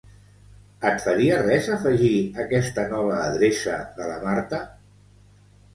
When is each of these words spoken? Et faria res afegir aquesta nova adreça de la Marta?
Et 0.91 1.03
faria 1.03 1.35
res 1.43 1.69
afegir 1.75 2.15
aquesta 2.45 2.89
nova 2.97 3.21
adreça 3.27 3.79
de 4.01 4.13
la 4.13 4.19
Marta? 4.27 4.67